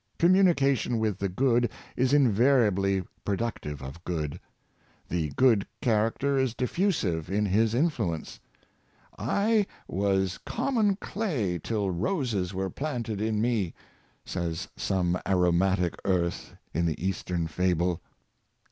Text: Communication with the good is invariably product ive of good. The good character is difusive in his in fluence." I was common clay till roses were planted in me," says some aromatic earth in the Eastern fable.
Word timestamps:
Communication 0.17 0.97
with 0.97 1.19
the 1.19 1.29
good 1.29 1.69
is 1.95 2.11
invariably 2.11 3.03
product 3.23 3.67
ive 3.67 3.83
of 3.83 4.03
good. 4.03 4.39
The 5.09 5.29
good 5.35 5.67
character 5.79 6.39
is 6.39 6.55
difusive 6.55 7.29
in 7.29 7.45
his 7.45 7.75
in 7.75 7.91
fluence." 7.91 8.39
I 9.19 9.67
was 9.87 10.39
common 10.43 10.95
clay 10.95 11.59
till 11.59 11.91
roses 11.91 12.51
were 12.51 12.71
planted 12.71 13.21
in 13.21 13.39
me," 13.41 13.75
says 14.25 14.67
some 14.75 15.19
aromatic 15.27 15.93
earth 16.03 16.55
in 16.73 16.87
the 16.87 16.99
Eastern 17.05 17.45
fable. 17.45 18.01